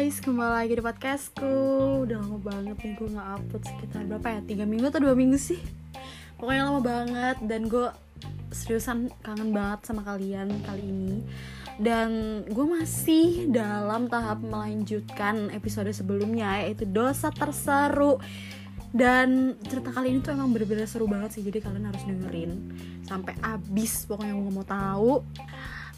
guys, 0.00 0.24
kembali 0.24 0.64
lagi 0.64 0.72
di 0.72 0.80
podcastku. 0.80 1.52
Udah 2.08 2.24
lama 2.24 2.40
banget 2.40 2.72
nih 2.80 2.96
gue 2.96 3.08
gak 3.20 3.28
upload 3.36 3.62
sekitar 3.68 4.00
berapa 4.08 4.28
ya? 4.32 4.64
3 4.64 4.64
minggu 4.64 4.88
atau 4.88 5.04
2 5.04 5.12
minggu 5.12 5.36
sih? 5.36 5.60
Pokoknya 6.40 6.72
lama 6.72 6.80
banget 6.80 7.36
dan 7.44 7.68
gue 7.68 7.92
seriusan 8.48 9.12
kangen 9.20 9.52
banget 9.52 9.92
sama 9.92 10.00
kalian 10.00 10.64
kali 10.64 10.88
ini. 10.88 11.20
Dan 11.76 12.40
gue 12.48 12.64
masih 12.80 13.52
dalam 13.52 14.08
tahap 14.08 14.40
melanjutkan 14.40 15.52
episode 15.52 15.92
sebelumnya 15.92 16.64
yaitu 16.64 16.88
dosa 16.88 17.28
terseru. 17.28 18.24
Dan 18.96 19.60
cerita 19.68 19.92
kali 19.92 20.16
ini 20.16 20.24
tuh 20.24 20.32
emang 20.32 20.48
bener-bener 20.48 20.88
seru 20.88 21.12
banget 21.12 21.36
sih 21.36 21.44
jadi 21.44 21.60
kalian 21.60 21.92
harus 21.92 22.00
dengerin 22.08 22.72
sampai 23.04 23.36
abis 23.44 24.08
pokoknya 24.08 24.32
gue 24.32 24.48
mau 24.48 24.64
tahu. 24.64 25.20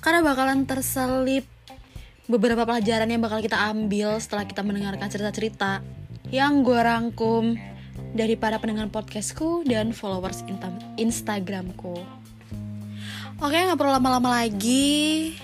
Karena 0.03 0.27
bakalan 0.27 0.67
terselip 0.67 1.47
beberapa 2.33 2.65
pelajaran 2.65 3.13
yang 3.13 3.21
bakal 3.21 3.45
kita 3.45 3.61
ambil 3.69 4.17
setelah 4.17 4.49
kita 4.49 4.65
mendengarkan 4.65 5.05
cerita-cerita 5.13 5.85
yang 6.33 6.65
gue 6.65 6.81
rangkum 6.81 7.61
dari 8.17 8.41
para 8.41 8.57
pendengar 8.57 8.89
podcastku 8.89 9.69
dan 9.69 9.93
followers 9.93 10.41
Instagramku. 10.97 12.01
Oke, 13.37 13.59
nggak 13.59 13.77
perlu 13.77 13.93
lama-lama 13.93 14.41
lagi. 14.41 15.37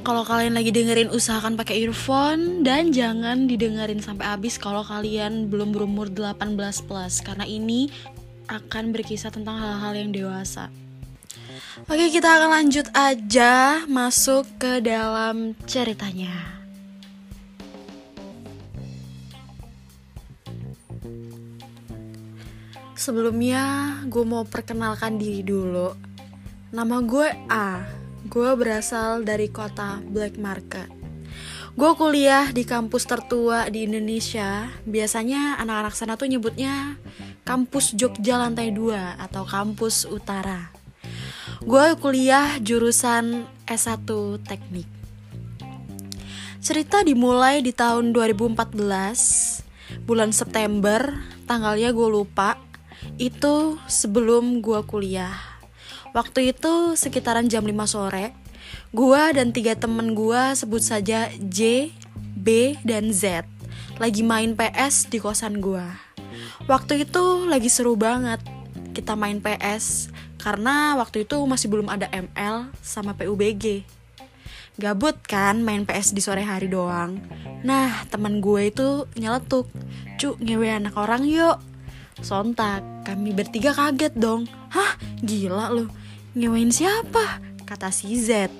Kalau 0.00 0.24
kalian 0.24 0.56
lagi 0.56 0.72
dengerin 0.72 1.12
usahakan 1.12 1.60
pakai 1.60 1.84
earphone 1.84 2.64
dan 2.64 2.88
jangan 2.88 3.44
didengerin 3.44 4.00
sampai 4.00 4.24
habis 4.24 4.56
kalau 4.56 4.80
kalian 4.80 5.52
belum 5.52 5.76
berumur 5.76 6.08
18 6.08 6.56
plus 6.88 7.20
karena 7.20 7.44
ini 7.44 7.92
akan 8.48 8.96
berkisah 8.96 9.28
tentang 9.28 9.60
hal-hal 9.60 9.92
yang 9.92 10.16
dewasa. 10.16 10.72
Oke, 11.86 12.10
kita 12.10 12.26
akan 12.26 12.50
lanjut 12.50 12.90
aja 12.90 13.86
masuk 13.86 14.42
ke 14.58 14.82
dalam 14.82 15.54
ceritanya. 15.70 16.58
Sebelumnya, 22.98 23.94
gue 24.10 24.24
mau 24.26 24.42
perkenalkan 24.42 25.22
diri 25.22 25.46
dulu. 25.46 25.94
Nama 26.74 26.98
gue 27.06 27.28
A. 27.46 27.86
Gue 28.26 28.50
berasal 28.58 29.22
dari 29.22 29.46
kota 29.46 30.02
Black 30.02 30.34
Market. 30.34 30.90
Gue 31.78 31.94
kuliah 31.94 32.50
di 32.50 32.66
kampus 32.66 33.06
tertua 33.06 33.70
di 33.70 33.86
Indonesia. 33.86 34.66
Biasanya 34.82 35.62
anak-anak 35.62 35.94
sana 35.94 36.18
tuh 36.18 36.26
nyebutnya 36.26 36.98
kampus 37.46 37.94
Jogja 37.94 38.34
lantai 38.34 38.74
2 38.74 39.22
atau 39.22 39.46
kampus 39.46 40.02
utara. 40.10 40.77
Gue 41.58 41.98
kuliah 41.98 42.62
jurusan 42.62 43.42
S1 43.66 44.06
teknik. 44.46 44.86
Cerita 46.62 47.02
dimulai 47.02 47.58
di 47.58 47.74
tahun 47.74 48.14
2014, 48.14 48.54
bulan 50.06 50.30
September, 50.30 51.18
tanggalnya 51.50 51.90
gue 51.90 52.08
lupa. 52.10 52.62
Itu 53.18 53.82
sebelum 53.90 54.62
gue 54.62 54.86
kuliah. 54.86 55.34
Waktu 56.14 56.54
itu 56.54 56.94
sekitaran 56.94 57.50
jam 57.50 57.66
5 57.66 57.74
sore, 57.90 58.38
gue 58.94 59.22
dan 59.34 59.50
tiga 59.50 59.74
temen 59.74 60.14
gue 60.14 60.42
sebut 60.54 60.82
saja 60.82 61.26
J, 61.42 61.90
B, 62.38 62.78
dan 62.86 63.10
Z 63.10 63.42
lagi 63.98 64.22
main 64.22 64.54
PS 64.54 65.10
di 65.10 65.18
kosan 65.18 65.58
gue. 65.58 65.82
Waktu 66.70 67.02
itu 67.02 67.50
lagi 67.50 67.66
seru 67.66 67.98
banget 67.98 68.38
kita 68.94 69.18
main 69.18 69.42
PS 69.42 70.10
karena 70.38 70.94
waktu 70.94 71.26
itu 71.26 71.36
masih 71.44 71.68
belum 71.68 71.90
ada 71.90 72.06
ML 72.14 72.70
sama 72.80 73.12
PUBG. 73.18 73.82
Gabut 74.78 75.18
kan 75.26 75.58
main 75.66 75.82
PS 75.82 76.14
di 76.14 76.22
sore 76.22 76.46
hari 76.46 76.70
doang. 76.70 77.18
Nah, 77.66 78.06
teman 78.06 78.38
gue 78.38 78.70
itu 78.70 79.10
nyeletuk, 79.18 79.66
"Cuk, 80.22 80.38
ngewe 80.38 80.70
anak 80.70 80.94
orang 80.94 81.26
yuk." 81.26 81.58
Sontak, 82.22 82.82
kami 83.02 83.34
bertiga 83.34 83.74
kaget 83.74 84.14
dong. 84.14 84.46
Hah, 84.70 84.94
gila 85.18 85.74
lu. 85.74 85.90
Ngewain 86.38 86.70
siapa? 86.70 87.42
Kata 87.66 87.90
si 87.90 88.14
Z. 88.14 88.50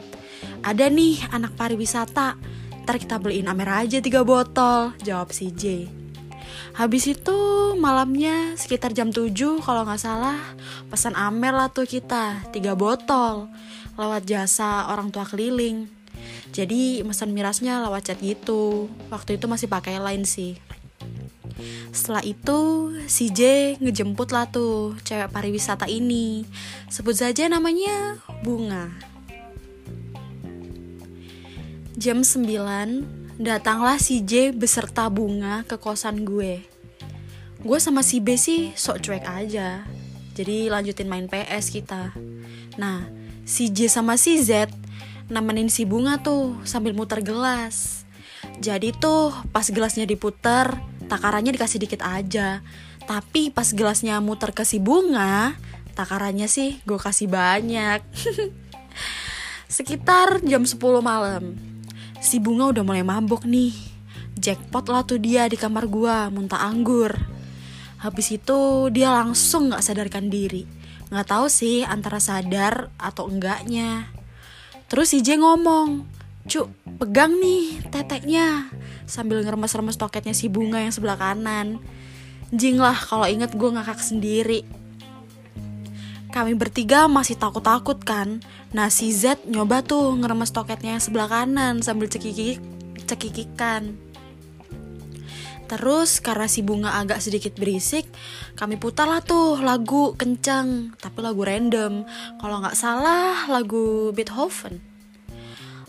Ada 0.63 0.91
nih 0.91 1.31
anak 1.31 1.55
pariwisata. 1.55 2.35
Ntar 2.83 2.97
kita 2.99 3.23
beliin 3.23 3.51
Amer 3.51 3.87
aja 3.87 4.03
tiga 4.03 4.27
botol. 4.27 4.95
Jawab 5.03 5.31
si 5.31 5.55
J. 5.55 5.98
Habis 6.79 7.11
itu 7.11 7.39
malamnya 7.75 8.55
sekitar 8.55 8.95
jam 8.95 9.11
7 9.11 9.35
kalau 9.67 9.83
nggak 9.83 9.99
salah 9.99 10.39
pesan 10.87 11.19
Amer 11.19 11.51
lah 11.51 11.75
tuh 11.75 11.91
kita 11.91 12.47
tiga 12.55 12.79
botol 12.79 13.51
lewat 13.99 14.23
jasa 14.23 14.87
orang 14.87 15.11
tua 15.11 15.27
keliling. 15.27 15.91
Jadi 16.55 17.03
pesan 17.03 17.35
mirasnya 17.35 17.83
lewat 17.83 18.15
chat 18.15 18.23
gitu. 18.23 18.87
Waktu 19.11 19.43
itu 19.43 19.51
masih 19.51 19.67
pakai 19.67 19.99
line 19.99 20.23
sih. 20.23 20.55
Setelah 21.91 22.23
itu 22.23 22.95
si 23.11 23.35
J 23.35 23.75
ngejemput 23.83 24.31
lah 24.31 24.47
tuh 24.47 24.95
cewek 25.03 25.35
pariwisata 25.35 25.91
ini. 25.91 26.47
Sebut 26.87 27.19
saja 27.19 27.51
namanya 27.51 28.23
Bunga. 28.47 28.95
Jam 31.99 32.23
9 32.23 33.18
datanglah 33.39 34.03
si 34.03 34.19
J 34.27 34.51
beserta 34.51 35.07
Bunga 35.07 35.63
ke 35.63 35.79
kosan 35.79 36.27
gue. 36.27 36.67
Gue 37.63 37.79
sama 37.79 38.03
si 38.03 38.19
B 38.19 38.35
sih 38.35 38.75
sok 38.75 38.99
cuek 39.07 39.25
aja. 39.25 39.87
Jadi 40.35 40.67
lanjutin 40.67 41.07
main 41.07 41.31
PS 41.31 41.71
kita. 41.71 42.15
Nah, 42.79 43.07
si 43.47 43.71
J 43.71 43.87
sama 43.87 44.19
si 44.19 44.43
Z 44.43 44.71
nemenin 45.31 45.71
si 45.71 45.87
Bunga 45.87 46.19
tuh 46.19 46.59
sambil 46.67 46.99
muter 46.99 47.23
gelas. 47.23 48.03
Jadi 48.59 48.91
tuh 48.91 49.31
pas 49.55 49.67
gelasnya 49.71 50.03
diputer, 50.03 50.75
takarannya 51.07 51.55
dikasih 51.55 51.79
dikit 51.79 52.03
aja. 52.03 52.59
Tapi 53.07 53.55
pas 53.55 53.71
gelasnya 53.71 54.19
muter 54.19 54.51
ke 54.51 54.67
si 54.67 54.83
Bunga, 54.83 55.55
takarannya 55.95 56.51
sih 56.51 56.83
gue 56.83 56.99
kasih 56.99 57.31
banyak. 57.31 58.03
Sekitar 59.79 60.43
jam 60.43 60.67
10 60.67 60.75
malam. 60.99 61.78
Si 62.19 62.43
Bunga 62.43 62.75
udah 62.75 62.83
mulai 62.83 63.07
mabok 63.07 63.47
nih. 63.47 63.71
Jackpot 64.39 64.91
lah 64.91 65.07
tuh 65.07 65.23
dia 65.23 65.47
di 65.47 65.55
kamar 65.55 65.87
gua, 65.87 66.31
muntah 66.31 66.63
anggur. 66.67 67.15
Habis 67.99 68.39
itu 68.39 68.91
dia 68.95 69.11
langsung 69.11 69.71
gak 69.71 69.83
sadarkan 69.83 70.31
diri. 70.31 70.67
Gak 71.11 71.31
tahu 71.31 71.47
sih 71.47 71.87
antara 71.87 72.19
sadar 72.19 72.91
atau 72.99 73.31
enggaknya. 73.31 74.11
Terus 74.91 75.15
si 75.15 75.23
J 75.23 75.39
ngomong, 75.39 76.07
Cuk, 76.49 76.73
pegang 76.97 77.37
nih 77.39 77.85
teteknya. 77.93 78.73
Sambil 79.05 79.45
ngeremes-remes 79.45 80.01
toketnya 80.01 80.33
si 80.33 80.49
bunga 80.49 80.81
yang 80.81 80.95
sebelah 80.95 81.21
kanan. 81.21 81.79
Jing 82.49 82.81
lah 82.81 82.97
kalau 82.97 83.29
inget 83.29 83.53
gue 83.53 83.69
ngakak 83.69 84.01
sendiri. 84.01 84.65
Kami 86.33 86.57
bertiga 86.57 87.05
masih 87.05 87.37
takut-takut 87.37 88.01
kan. 88.01 88.41
Nah 88.77 88.93
si 88.93 89.09
Z 89.17 89.49
nyoba 89.49 89.81
tuh 89.81 90.13
ngeremes 90.21 90.53
toketnya 90.53 90.97
yang 90.97 91.05
sebelah 91.05 91.29
kanan 91.29 91.81
sambil 91.81 92.13
cekikik 92.13 92.61
cekikikan. 93.09 93.97
Terus 95.69 96.25
karena 96.25 96.49
si 96.49 96.65
bunga 96.65 96.97
agak 96.97 97.21
sedikit 97.21 97.53
berisik, 97.61 98.09
kami 98.57 98.81
putar 98.81 99.05
lah 99.05 99.21
tuh 99.21 99.61
lagu 99.61 100.17
kencang, 100.17 100.97
tapi 100.97 101.21
lagu 101.21 101.45
random. 101.45 102.09
Kalau 102.41 102.57
nggak 102.65 102.77
salah 102.77 103.45
lagu 103.53 104.09
Beethoven. 104.17 104.81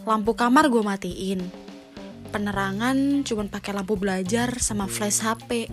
Lampu 0.03 0.35
kamar 0.35 0.68
gue 0.68 0.84
matiin. 0.84 1.47
Penerangan 2.29 3.23
cuma 3.23 3.47
pakai 3.47 3.72
lampu 3.72 3.95
belajar 3.95 4.51
sama 4.59 4.84
flash 4.91 5.23
HP. 5.23 5.72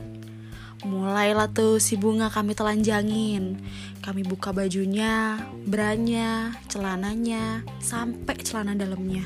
Mulailah 0.84 1.48
tuh 1.48 1.80
si 1.80 1.96
bunga 1.96 2.28
kami 2.28 2.52
telanjangin. 2.52 3.56
Kami 4.04 4.22
buka 4.28 4.52
bajunya, 4.52 5.40
beranya, 5.64 6.52
celananya, 6.68 7.64
sampai 7.80 8.36
celana 8.44 8.76
dalamnya. 8.76 9.24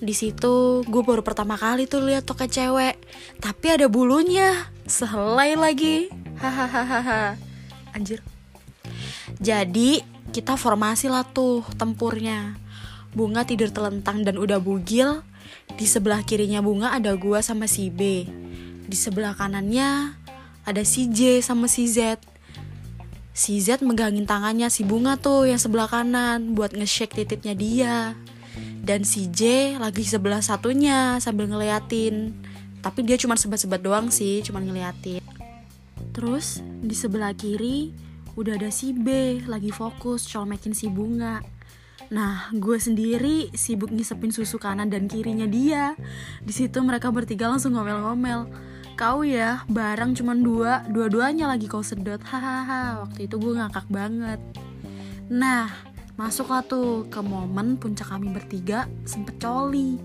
Di 0.00 0.16
situ 0.16 0.80
gue 0.88 1.02
baru 1.04 1.20
pertama 1.20 1.60
kali 1.60 1.84
tuh 1.84 2.02
lihat 2.02 2.24
toket 2.24 2.50
cewek, 2.50 2.96
tapi 3.38 3.66
ada 3.70 3.86
bulunya. 3.86 4.66
Sehelai 4.88 5.54
lagi. 5.54 6.10
Hahaha. 6.40 7.36
Anjir. 7.94 8.24
Jadi 9.38 10.02
kita 10.34 10.56
formasi 10.58 11.06
lah 11.12 11.22
tuh 11.22 11.62
tempurnya. 11.78 12.58
Bunga 13.14 13.46
tidur 13.46 13.70
telentang 13.70 14.26
dan 14.26 14.40
udah 14.40 14.58
bugil. 14.58 15.22
Di 15.76 15.86
sebelah 15.86 16.26
kirinya 16.26 16.58
bunga 16.64 16.96
ada 16.96 17.14
gua 17.14 17.38
sama 17.44 17.70
si 17.70 17.92
B. 17.92 18.26
Di 18.90 18.96
sebelah 18.98 19.36
kanannya 19.38 20.18
ada 20.70 20.86
si 20.86 21.10
J 21.10 21.42
sama 21.42 21.66
si 21.66 21.90
Z. 21.90 22.22
Si 23.34 23.58
Z 23.58 23.82
megangin 23.82 24.24
tangannya 24.24 24.70
si 24.70 24.86
bunga 24.86 25.18
tuh 25.18 25.50
yang 25.50 25.58
sebelah 25.58 25.90
kanan 25.90 26.54
buat 26.54 26.74
nge-shake 26.74 27.18
titiknya 27.18 27.54
dia 27.58 27.96
dan 28.80 29.04
si 29.04 29.28
J 29.28 29.76
lagi 29.76 30.02
sebelah 30.02 30.42
satunya 30.42 31.20
sambil 31.20 31.46
ngeliatin 31.46 32.32
tapi 32.80 33.04
dia 33.04 33.20
cuma 33.20 33.36
sebat-sebat 33.36 33.80
doang 33.84 34.08
sih 34.08 34.40
cuma 34.40 34.58
ngeliatin 34.58 35.20
terus 36.16 36.64
di 36.80 36.96
sebelah 36.96 37.36
kiri 37.36 37.92
udah 38.34 38.56
ada 38.56 38.72
si 38.72 38.96
B 38.96 39.38
lagi 39.44 39.68
fokus 39.70 40.26
colmekin 40.26 40.72
si 40.72 40.88
bunga 40.88 41.44
Nah, 42.10 42.50
gue 42.50 42.74
sendiri 42.74 43.54
sibuk 43.54 43.86
ngisepin 43.94 44.34
susu 44.34 44.58
kanan 44.58 44.90
dan 44.90 45.06
kirinya 45.06 45.46
dia. 45.46 45.94
Di 46.42 46.50
situ 46.50 46.82
mereka 46.82 47.06
bertiga 47.14 47.46
langsung 47.46 47.78
ngomel-ngomel. 47.78 48.50
Kau 48.94 49.26
ya, 49.26 49.66
barang 49.68 50.14
cuma 50.18 50.32
dua, 50.38 50.86
dua-duanya 50.88 51.50
lagi 51.50 51.66
kau 51.66 51.82
sedot. 51.82 52.22
Hahaha, 52.22 53.06
waktu 53.06 53.26
itu 53.26 53.36
gue 53.36 53.58
ngakak 53.58 53.86
banget. 53.90 54.40
Nah, 55.30 55.70
masuklah 56.14 56.62
tuh 56.62 57.06
ke 57.10 57.18
momen 57.18 57.76
puncak 57.76 58.10
kami 58.10 58.30
bertiga 58.30 58.90
sempet 59.02 59.42
coli. 59.42 59.98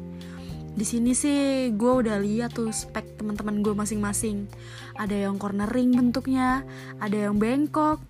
Di 0.75 0.83
sini 0.83 1.15
sih 1.15 1.71
gue 1.71 1.93
udah 2.03 2.19
lihat 2.19 2.55
tuh 2.55 2.71
spek 2.71 3.19
teman-teman 3.19 3.63
gue 3.63 3.71
masing-masing. 3.71 4.49
Ada 4.99 5.27
yang 5.27 5.39
cornering 5.39 5.95
bentuknya, 5.95 6.67
ada 6.99 7.29
yang 7.29 7.39
bengkok, 7.39 8.03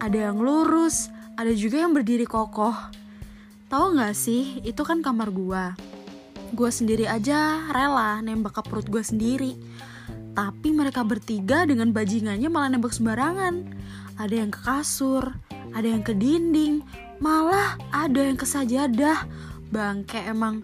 ada 0.00 0.32
yang 0.32 0.40
lurus, 0.40 1.08
ada 1.40 1.52
juga 1.56 1.84
yang 1.84 1.96
berdiri 1.96 2.28
kokoh 2.28 3.04
Tahu 3.74 3.98
nggak 3.98 4.14
sih, 4.14 4.62
itu 4.62 4.86
kan 4.86 5.02
kamar 5.02 5.34
gua. 5.34 5.74
Gua 6.54 6.70
sendiri 6.70 7.10
aja 7.10 7.64
rela 7.74 8.22
nembak 8.22 8.60
ke 8.60 8.62
perut 8.70 8.86
gua 8.86 9.02
sendiri. 9.02 9.58
Tapi 10.34 10.74
mereka 10.74 11.06
bertiga 11.06 11.62
dengan 11.62 11.94
bajingannya 11.94 12.50
malah 12.50 12.74
nembak 12.74 12.90
sembarangan. 12.90 13.70
Ada 14.18 14.34
yang 14.42 14.50
ke 14.50 14.60
kasur, 14.66 15.30
ada 15.74 15.86
yang 15.86 16.02
ke 16.02 16.14
dinding, 16.14 16.82
malah 17.22 17.78
ada 17.94 18.18
yang 18.18 18.34
ke 18.34 18.46
sajadah. 18.46 19.26
Bangke 19.70 20.18
emang 20.26 20.62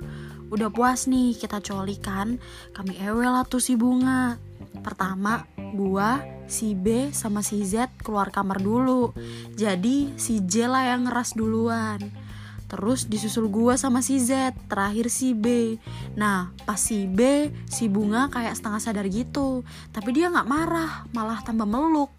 udah 0.50 0.70
puas 0.74 1.06
nih 1.06 1.38
kita 1.38 1.62
coli 1.62 1.98
kan. 2.02 2.42
Kami 2.74 2.98
ewe 2.98 3.26
lah 3.26 3.46
tuh 3.46 3.62
si 3.62 3.78
bunga. 3.78 4.34
Pertama, 4.82 5.46
gua, 5.74 6.18
si 6.50 6.74
B 6.74 7.14
sama 7.14 7.46
si 7.46 7.62
Z 7.62 7.94
keluar 8.02 8.34
kamar 8.34 8.58
dulu. 8.58 9.14
Jadi 9.54 10.18
si 10.18 10.42
J 10.42 10.66
lah 10.66 10.94
yang 10.94 11.06
ngeras 11.06 11.38
duluan. 11.38 12.29
Terus 12.70 13.10
disusul 13.10 13.50
gue 13.50 13.74
sama 13.74 13.98
si 13.98 14.22
Z, 14.22 14.54
terakhir 14.70 15.10
si 15.10 15.34
B. 15.34 15.74
Nah, 16.14 16.54
pas 16.62 16.78
si 16.78 17.10
B, 17.10 17.50
si 17.66 17.90
Bunga 17.90 18.30
kayak 18.30 18.54
setengah 18.54 18.78
sadar 18.78 19.10
gitu. 19.10 19.66
Tapi 19.90 20.14
dia 20.14 20.30
gak 20.30 20.46
marah, 20.46 21.02
malah 21.10 21.42
tambah 21.42 21.66
meluk. 21.66 22.14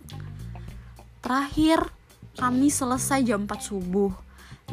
Terakhir, 1.24 1.88
kami 2.36 2.68
selesai 2.68 3.24
jam 3.24 3.48
4 3.48 3.64
subuh. 3.64 4.12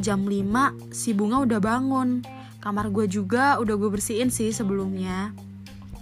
Jam 0.03 0.27
5, 0.27 0.91
si 0.91 1.15
Bunga 1.15 1.47
udah 1.47 1.63
bangun. 1.63 2.27
Kamar 2.59 2.91
gue 2.91 3.07
juga 3.07 3.63
udah 3.63 3.79
gue 3.79 3.91
bersihin 3.95 4.35
sih 4.35 4.51
sebelumnya. 4.51 5.31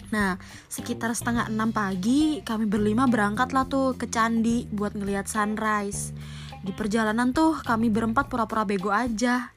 Nah, 0.09 0.41
sekitar 0.73 1.13
setengah 1.13 1.53
6 1.53 1.77
pagi, 1.77 2.41
kami 2.41 2.65
berlima 2.65 3.05
berangkat 3.05 3.53
lah 3.53 3.69
tuh 3.69 3.93
ke 3.93 4.09
candi 4.09 4.65
buat 4.73 4.97
ngeliat 4.97 5.29
sunrise. 5.29 6.17
Di 6.65 6.73
perjalanan 6.73 7.37
tuh 7.37 7.61
kami 7.61 7.93
berempat 7.93 8.33
pura-pura 8.33 8.65
bego 8.65 8.89
aja 8.89 9.53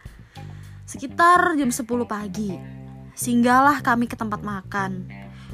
Sekitar 0.90 1.54
jam 1.54 1.70
10 1.70 1.86
pagi, 2.10 2.58
singgahlah 3.14 3.78
kami 3.86 4.10
ke 4.10 4.18
tempat 4.18 4.42
makan. 4.42 5.06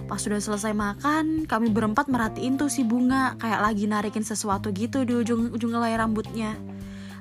Pas 0.08 0.16
sudah 0.16 0.40
selesai 0.40 0.72
makan, 0.72 1.44
kami 1.44 1.76
berempat 1.76 2.08
merhatiin 2.08 2.56
tuh 2.56 2.72
si 2.72 2.88
bunga 2.88 3.36
kayak 3.44 3.60
lagi 3.60 3.84
narikin 3.84 4.24
sesuatu 4.24 4.72
gitu 4.72 5.04
di 5.04 5.12
ujung 5.12 5.52
ujung 5.52 5.76
helai 5.76 6.00
rambutnya. 6.00 6.56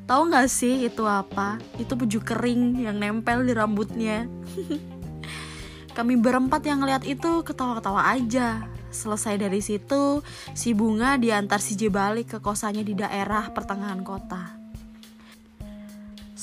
Tahu 0.06 0.30
nggak 0.30 0.46
sih 0.46 0.86
itu 0.86 1.02
apa? 1.02 1.58
Itu 1.74 1.98
baju 1.98 2.22
kering 2.22 2.86
yang 2.86 3.02
nempel 3.02 3.42
di 3.42 3.50
rambutnya. 3.50 4.30
kami 5.98 6.14
berempat 6.14 6.62
yang 6.70 6.86
ngeliat 6.86 7.02
itu 7.02 7.42
ketawa-ketawa 7.42 8.14
aja. 8.14 8.62
Selesai 8.94 9.42
dari 9.42 9.58
situ, 9.58 10.22
si 10.54 10.70
bunga 10.70 11.18
diantar 11.18 11.58
si 11.58 11.74
J 11.74 11.90
balik 11.90 12.30
ke 12.30 12.38
kosannya 12.38 12.86
di 12.86 12.94
daerah 12.94 13.50
pertengahan 13.50 14.06
kota. 14.06 14.53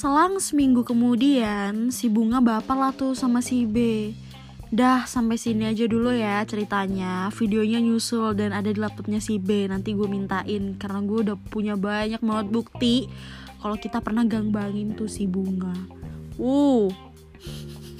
Selang 0.02 0.42
seminggu 0.42 0.82
kemudian, 0.82 1.94
si 1.94 2.10
Bunga 2.10 2.42
baper 2.42 2.74
lah 2.74 2.90
tuh 2.90 3.14
sama 3.14 3.38
si 3.38 3.70
B. 3.70 4.10
Dah, 4.74 5.06
sampai 5.06 5.38
sini 5.38 5.70
aja 5.70 5.86
dulu 5.86 6.10
ya 6.10 6.42
ceritanya. 6.42 7.30
Videonya 7.30 7.78
nyusul 7.86 8.34
dan 8.34 8.50
ada 8.50 8.66
di 8.74 8.82
laptopnya 8.82 9.22
si 9.22 9.38
B. 9.38 9.70
Nanti 9.70 9.94
gue 9.94 10.10
mintain 10.10 10.74
karena 10.82 11.06
gue 11.06 11.30
udah 11.30 11.38
punya 11.38 11.78
banyak 11.78 12.18
banget 12.18 12.48
bukti 12.50 13.14
kalau 13.62 13.78
kita 13.78 14.02
pernah 14.02 14.26
gangbangin 14.26 14.98
tuh 14.98 15.06
si 15.06 15.30
Bunga. 15.30 15.78
Uh. 16.42 16.90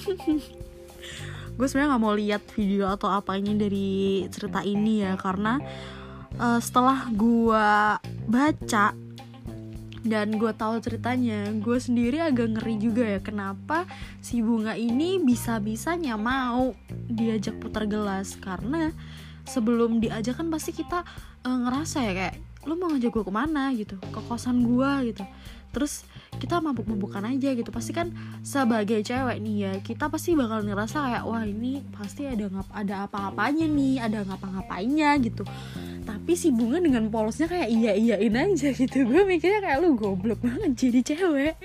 gue 1.54 1.66
sebenarnya 1.70 1.90
nggak 1.94 2.02
mau 2.02 2.18
lihat 2.18 2.42
video 2.58 2.90
atau 2.90 3.14
apanya 3.14 3.54
dari 3.54 4.26
cerita 4.34 4.66
ini 4.66 5.06
ya 5.06 5.14
karena 5.22 5.62
uh, 6.42 6.58
setelah 6.58 7.14
gue 7.14 7.68
baca 8.26 8.98
dan 10.02 10.34
gue 10.34 10.50
tahu 10.58 10.82
ceritanya 10.82 11.54
gue 11.62 11.78
sendiri 11.78 12.18
agak 12.26 12.58
ngeri 12.58 12.76
juga 12.82 13.06
ya 13.06 13.20
kenapa 13.22 13.86
si 14.18 14.42
bunga 14.42 14.74
ini 14.74 15.22
bisa 15.22 15.62
bisanya 15.62 16.18
mau 16.18 16.74
diajak 17.06 17.62
putar 17.62 17.86
gelas. 17.86 18.34
Karena 18.42 18.90
sebelum 19.46 20.02
diajak 20.02 20.42
kan 20.42 20.50
pasti 20.50 20.74
kita 20.74 21.06
uh, 21.46 21.58
ngerasa 21.68 21.98
ya 22.02 22.14
kayak 22.18 22.36
lu 22.66 22.78
mau 22.78 22.90
ngajak 22.94 23.10
gue 23.14 23.24
ke 23.26 23.34
mana? 23.34 23.70
gitu. 23.78 24.02
Ke 24.10 24.20
kosan 24.26 24.66
gue 24.66 25.14
gitu. 25.14 25.24
Terus 25.70 26.04
kita 26.40 26.64
mabuk-mabukan 26.64 27.26
aja 27.28 27.52
gitu. 27.52 27.70
Pasti 27.74 27.92
kan 27.92 28.14
sebagai 28.46 29.04
cewek 29.04 29.38
nih 29.44 29.56
ya 29.68 29.74
kita 29.84 30.08
pasti 30.08 30.38
bakal 30.38 30.64
ngerasa 30.64 30.98
kayak 31.00 31.24
wah 31.28 31.44
ini 31.44 31.84
pasti 31.96 32.28
ada 32.28 32.48
ngap 32.48 32.68
ada 32.72 32.96
apa-apanya 33.10 33.66
nih 33.68 34.00
ada 34.00 34.24
ngapa-ngapainnya 34.24 35.18
gitu. 35.24 35.44
Tapi 36.02 36.32
si 36.34 36.50
bunga 36.50 36.82
dengan 36.82 37.08
polosnya 37.12 37.46
kayak 37.50 37.70
iya 37.70 37.92
iyain 37.94 38.36
aja 38.36 38.70
gitu. 38.74 39.06
Gue 39.06 39.24
mikirnya 39.28 39.62
kayak 39.62 39.78
lu 39.84 39.98
goblok 39.98 40.40
banget 40.42 40.72
jadi 40.78 41.00
cewek. 41.14 41.56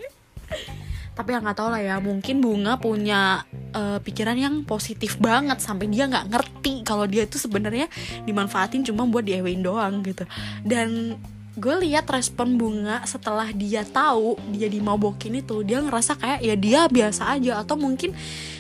Tapi 1.16 1.32
ya 1.32 1.40
nggak 1.40 1.56
tau 1.56 1.72
lah 1.72 1.80
ya 1.80 1.96
mungkin 1.96 2.44
bunga 2.44 2.76
punya 2.76 3.40
uh, 3.72 3.96
pikiran 4.04 4.36
yang 4.36 4.68
positif 4.68 5.16
banget 5.16 5.64
sampai 5.64 5.88
dia 5.88 6.04
nggak 6.04 6.28
ngerti 6.28 6.84
kalau 6.84 7.08
dia 7.08 7.24
itu 7.24 7.40
sebenarnya 7.40 7.88
dimanfaatin 8.28 8.84
cuma 8.84 9.08
buat 9.08 9.24
diewain 9.24 9.64
doang 9.64 10.04
gitu. 10.04 10.28
Dan 10.60 11.16
gue 11.56 11.74
lihat 11.88 12.04
respon 12.12 12.60
bunga 12.60 13.00
setelah 13.08 13.48
dia 13.48 13.80
tahu 13.80 14.36
dia 14.52 14.68
dimabokin 14.68 15.40
itu 15.40 15.64
dia 15.64 15.80
ngerasa 15.80 16.20
kayak 16.20 16.40
ya 16.44 16.54
dia 16.54 16.80
biasa 16.84 17.32
aja 17.32 17.64
atau 17.64 17.80
mungkin 17.80 18.12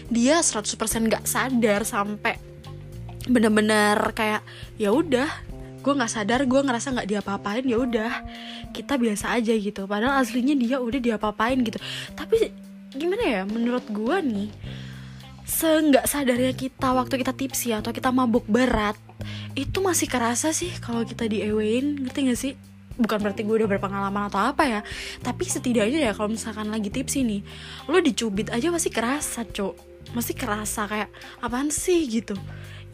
dia 0.08 0.40
100% 0.40 0.64
nggak 0.80 1.28
sadar 1.28 1.84
sampai 1.84 2.40
bener-bener 3.28 4.00
kayak 4.16 4.40
ya 4.80 4.96
udah 4.96 5.28
gue 5.84 5.92
nggak 5.92 6.10
sadar 6.10 6.40
gue 6.48 6.60
ngerasa 6.66 6.96
nggak 6.96 7.08
diapa-apain 7.12 7.62
ya 7.62 7.78
udah 7.78 8.12
kita 8.74 8.98
biasa 8.98 9.38
aja 9.38 9.54
gitu. 9.54 9.86
Padahal 9.86 10.18
aslinya 10.18 10.58
dia 10.58 10.82
udah 10.82 10.98
diapa-apain 10.98 11.62
gitu. 11.62 11.78
Tapi 12.18 12.50
gimana 12.96 13.22
ya 13.22 13.42
menurut 13.46 13.86
gue 13.86 14.16
nih 14.24 14.50
seenggak 15.46 16.10
sadarnya 16.10 16.50
kita 16.58 16.90
waktu 16.90 17.22
kita 17.22 17.30
tipsi 17.30 17.70
atau 17.70 17.94
kita 17.94 18.10
mabuk 18.10 18.42
berat 18.50 18.98
itu 19.54 19.78
masih 19.78 20.10
kerasa 20.10 20.50
sih 20.50 20.74
kalau 20.82 21.06
kita 21.06 21.30
diewein 21.30 22.02
ngerti 22.02 22.20
gak 22.26 22.40
sih 22.40 22.54
bukan 22.96 23.18
berarti 23.20 23.44
gue 23.44 23.56
udah 23.64 23.70
berpengalaman 23.70 24.32
atau 24.32 24.40
apa 24.40 24.64
ya 24.64 24.80
tapi 25.20 25.44
setidaknya 25.44 26.10
ya 26.10 26.12
kalau 26.16 26.32
misalkan 26.32 26.72
lagi 26.72 26.88
tipsi 26.88 27.24
nih 27.24 27.40
lo 27.88 28.00
dicubit 28.00 28.48
aja 28.48 28.72
masih 28.72 28.88
kerasa 28.88 29.44
cok 29.44 29.96
masih 30.14 30.38
kerasa 30.38 30.86
kayak 30.86 31.10
apaan 31.42 31.72
sih? 31.72 32.06
gitu. 32.06 32.36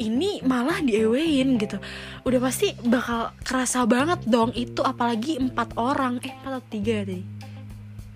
Ini 0.00 0.40
malah 0.48 0.80
diewein 0.80 1.60
gitu. 1.60 1.76
Udah 2.24 2.40
pasti 2.40 2.72
bakal 2.80 3.36
kerasa 3.44 3.84
banget 3.84 4.24
dong 4.24 4.56
itu 4.56 4.80
apalagi 4.80 5.36
empat 5.36 5.76
orang. 5.76 6.22
Eh 6.24 6.32
empat 6.32 6.52
atau 6.56 6.64
tiga 6.72 6.92
ya 7.02 7.04
tadi? 7.04 7.24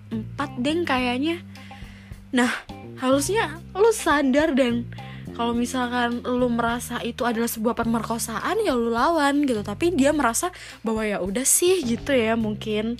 Empat 0.09 0.51
deng 0.57 0.81
kayaknya. 0.87 1.45
Nah 2.33 2.49
harusnya 2.97 3.61
lu 3.77 3.93
sadar 3.93 4.57
dan 4.57 4.89
kalau 5.37 5.53
misalkan 5.53 6.25
lu 6.25 6.49
merasa 6.49 6.97
itu 7.05 7.21
adalah 7.21 7.45
sebuah 7.45 7.77
pemerkosaan 7.77 8.57
ya 8.65 8.73
lu 8.73 8.89
lawan 8.89 9.45
gitu. 9.45 9.61
Tapi 9.61 9.93
dia 9.93 10.09
merasa 10.09 10.49
bahwa 10.81 11.05
ya 11.05 11.21
udah 11.21 11.45
sih 11.45 11.85
gitu 11.85 12.09
ya 12.09 12.33
mungkin. 12.33 12.97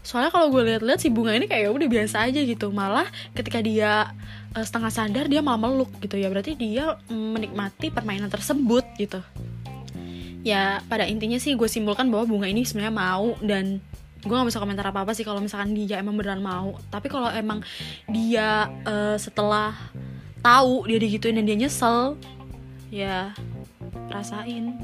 Soalnya 0.00 0.32
kalau 0.32 0.48
gue 0.48 0.64
lihat-lihat 0.64 1.04
si 1.04 1.12
bunga 1.12 1.36
ini 1.36 1.44
kayak 1.44 1.68
ya 1.68 1.70
udah 1.76 1.88
biasa 1.92 2.32
aja 2.32 2.40
gitu. 2.40 2.72
Malah 2.72 3.04
ketika 3.36 3.60
dia 3.60 4.08
uh, 4.56 4.64
setengah 4.64 4.88
sadar 4.88 5.28
dia 5.28 5.44
malah 5.44 5.68
meluk 5.68 5.92
gitu 6.00 6.16
ya. 6.16 6.32
Berarti 6.32 6.56
dia 6.56 6.96
menikmati 7.12 7.92
permainan 7.92 8.32
tersebut 8.32 8.88
gitu. 8.96 9.20
Ya 10.40 10.80
pada 10.88 11.04
intinya 11.04 11.36
sih 11.36 11.60
gue 11.60 11.68
simpulkan 11.68 12.08
bahwa 12.08 12.24
bunga 12.24 12.48
ini 12.48 12.64
sebenarnya 12.64 12.96
mau 12.96 13.36
dan 13.44 13.84
gue 14.24 14.32
gak 14.32 14.48
bisa 14.48 14.58
komentar 14.58 14.88
apa 14.88 15.06
apa 15.06 15.12
sih 15.14 15.22
kalau 15.22 15.44
misalkan 15.44 15.76
dia 15.76 16.00
emang 16.00 16.16
beneran 16.16 16.40
mau. 16.40 16.80
Tapi 16.88 17.12
kalau 17.12 17.28
emang 17.36 17.60
dia 18.08 18.72
uh, 18.88 19.20
setelah 19.20 19.76
tahu 20.46 20.86
dia 20.86 21.02
digituin 21.02 21.34
dan 21.34 21.44
dia 21.50 21.58
nyesel. 21.58 22.14
Ya 22.94 23.34
rasain 24.06 24.78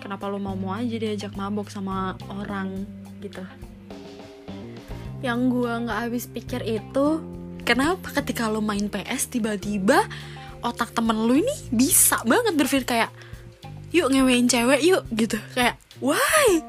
kenapa 0.00 0.32
lo 0.32 0.40
mau 0.40 0.56
mau 0.56 0.72
aja 0.72 0.96
diajak 0.96 1.36
mabok 1.36 1.68
sama 1.68 2.16
orang 2.32 2.88
gitu. 3.20 3.44
Yang 5.20 5.40
gue 5.52 5.72
nggak 5.84 5.98
habis 6.08 6.24
pikir 6.24 6.64
itu 6.64 7.20
kenapa 7.68 8.16
ketika 8.16 8.48
lo 8.48 8.64
main 8.64 8.88
PS 8.88 9.28
tiba-tiba 9.28 10.08
otak 10.64 10.96
temen 10.96 11.20
lo 11.28 11.36
ini 11.36 11.52
bisa 11.68 12.24
banget 12.24 12.56
berpikir 12.56 12.88
kayak 12.88 13.10
yuk 13.92 14.08
ngewein 14.08 14.48
cewek 14.48 14.80
yuk 14.80 15.04
gitu. 15.12 15.36
Kayak 15.52 15.76
why? 16.00 16.64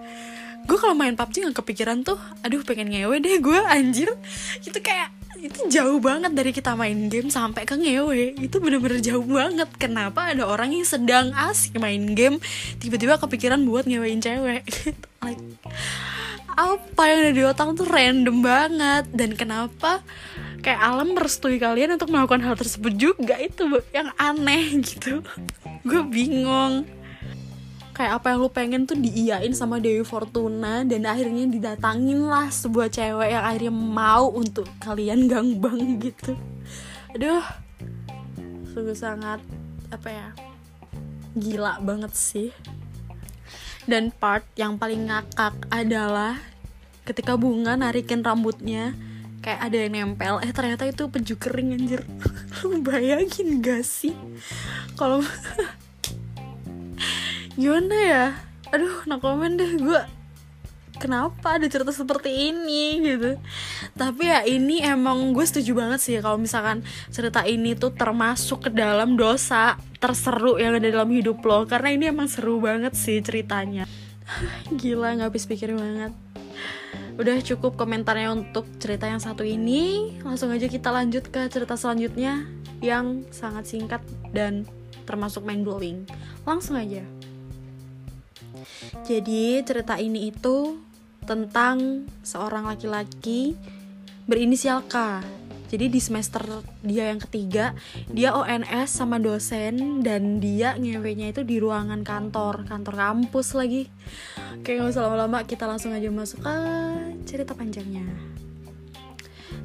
Gue 0.67 0.75
kalau 0.75 0.91
main 0.91 1.15
PUBG 1.15 1.47
nggak 1.47 1.63
kepikiran 1.63 2.03
tuh 2.03 2.19
aduh 2.43 2.59
pengen 2.67 2.91
ngewe 2.91 3.23
deh 3.23 3.39
gue 3.39 3.59
anjir. 3.63 4.11
Gitu 4.59 4.77
kayak 4.83 5.22
itu 5.43 5.59
jauh 5.67 5.99
banget 5.99 6.31
dari 6.31 6.55
kita 6.55 6.71
main 6.79 7.11
game 7.11 7.27
sampai 7.27 7.67
ke 7.67 7.75
ngewe. 7.75 8.39
Itu 8.39 8.63
bener-bener 8.63 9.03
jauh 9.03 9.27
banget. 9.27 9.67
Kenapa 9.75 10.31
ada 10.31 10.47
orang 10.47 10.71
yang 10.71 10.87
sedang 10.87 11.35
asik 11.35 11.75
main 11.83 12.15
game 12.15 12.39
tiba-tiba 12.79 13.19
kepikiran 13.19 13.59
buat 13.67 13.83
ngewein 13.83 14.23
cewek? 14.23 14.63
Like, 15.23 15.39
apa 16.51 17.01
yang 17.07 17.19
ada 17.23 17.31
di 17.31 17.43
otak 17.47 17.79
tuh 17.79 17.87
random 17.87 18.43
banget. 18.43 19.07
Dan 19.11 19.39
kenapa 19.39 20.03
kayak 20.59 20.79
alam 20.79 21.15
merestui 21.15 21.59
kalian 21.59 21.95
untuk 21.95 22.11
melakukan 22.11 22.43
hal 22.43 22.55
tersebut 22.59 22.91
juga 22.95 23.39
itu 23.39 23.67
yang 23.95 24.11
aneh 24.19 24.83
gitu. 24.83 25.23
Gue 25.87 26.03
bingung 26.07 26.87
kayak 27.93 28.19
apa 28.19 28.33
yang 28.33 28.39
lu 28.41 28.49
pengen 28.49 28.89
tuh 28.89 28.97
diiyain 28.97 29.53
sama 29.53 29.77
Dewi 29.77 30.01
Fortuna 30.01 30.81
dan 30.81 31.05
akhirnya 31.05 31.45
didatangin 31.45 32.25
lah 32.25 32.49
sebuah 32.49 32.89
cewek 32.89 33.29
yang 33.37 33.45
akhirnya 33.45 33.73
mau 33.73 34.33
untuk 34.33 34.65
kalian 34.81 35.29
gangbang 35.29 36.01
gitu. 36.01 36.33
Aduh 37.13 37.45
sungguh 38.73 38.97
sangat 38.97 39.37
apa 39.93 40.09
ya 40.09 40.27
gila 41.37 41.77
banget 41.85 42.13
sih. 42.17 42.49
Dan 43.85 44.09
part 44.09 44.47
yang 44.57 44.81
paling 44.81 45.11
ngakak 45.11 45.53
adalah 45.69 46.39
ketika 47.03 47.35
bunga 47.35 47.75
narikin 47.75 48.23
rambutnya 48.23 48.95
kayak 49.43 49.59
ada 49.59 49.77
yang 49.77 49.93
nempel. 49.93 50.39
Eh 50.39 50.49
ternyata 50.55 50.87
itu 50.87 51.11
peju 51.11 51.35
kering 51.35 51.75
anjir. 51.75 52.01
Lu 52.63 52.79
bayangin 52.79 53.59
gak 53.59 53.83
sih? 53.83 54.15
Kalau 54.95 55.19
gimana 57.53 57.95
ya? 57.95 58.25
Aduh 58.73 59.05
no 59.05 59.21
komen 59.21 59.57
deh. 59.59 59.71
Gue 59.77 60.01
kenapa 60.97 61.57
ada 61.57 61.67
cerita 61.69 61.91
seperti 61.91 62.53
ini 62.53 63.01
gitu? 63.03 63.37
Tapi 63.97 64.23
ya 64.23 64.39
ini 64.45 64.81
emang 64.81 65.33
gue 65.33 65.45
setuju 65.45 65.75
banget 65.77 65.99
sih 66.01 66.15
kalau 66.23 66.37
misalkan 66.39 66.85
cerita 67.09 67.43
ini 67.43 67.75
tuh 67.75 67.93
termasuk 67.93 68.69
ke 68.69 68.69
dalam 68.71 69.19
dosa 69.19 69.77
terseru 69.97 70.59
yang 70.61 70.77
ada 70.77 70.89
dalam 70.89 71.11
hidup 71.11 71.41
lo. 71.43 71.65
Karena 71.67 71.93
ini 71.93 72.09
emang 72.09 72.31
seru 72.31 72.63
banget 72.63 72.95
sih 72.95 73.19
ceritanya. 73.19 73.83
Gila 74.79 75.19
nggak 75.19 75.29
habis 75.33 75.45
pikir 75.45 75.75
banget. 75.75 76.15
Udah 77.13 77.37
cukup 77.45 77.77
komentarnya 77.77 78.33
untuk 78.33 78.65
cerita 78.81 79.05
yang 79.05 79.21
satu 79.21 79.45
ini. 79.45 80.17
Langsung 80.25 80.49
aja 80.49 80.65
kita 80.65 80.89
lanjut 80.89 81.29
ke 81.29 81.45
cerita 81.51 81.77
selanjutnya 81.77 82.49
yang 82.81 83.21
sangat 83.29 83.69
singkat 83.69 84.01
dan 84.33 84.65
termasuk 85.05 85.45
mind 85.45 85.61
blowing. 85.61 86.09
Langsung 86.47 86.79
aja 86.79 87.05
jadi 89.03 89.63
cerita 89.65 89.97
ini 89.99 90.31
itu 90.31 90.79
tentang 91.23 92.07
seorang 92.21 92.67
laki-laki 92.67 93.55
berinisial 94.27 94.83
K. 94.87 95.23
Jadi 95.73 95.89
di 95.89 95.97
semester 95.97 96.45
dia 96.85 97.09
yang 97.09 97.17
ketiga, 97.17 97.73
dia 98.05 98.37
ONS 98.37 98.93
sama 98.93 99.17
dosen 99.17 100.05
dan 100.05 100.37
dia 100.37 100.77
ngewenya 100.77 101.33
itu 101.33 101.41
di 101.41 101.57
ruangan 101.57 102.05
kantor, 102.05 102.69
kantor 102.69 102.93
kampus 102.93 103.57
lagi. 103.57 103.89
Kayak 104.61 104.85
gak 104.85 104.91
usah 104.93 105.03
lama-lama, 105.09 105.41
kita 105.49 105.65
langsung 105.65 105.89
aja 105.89 106.13
masuk 106.13 106.45
ke 106.45 106.55
cerita 107.25 107.57
panjangnya. 107.57 108.05